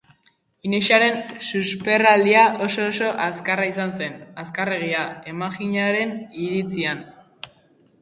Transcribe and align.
Inexaren 0.69 1.19
susperraldia 1.47 2.47
oso-oso 2.69 3.11
azkarra 3.27 3.69
izan 3.75 3.95
zen, 4.01 4.19
azkarregia, 4.47 5.07
emaginaren 5.37 6.19
iritzian. 6.49 7.09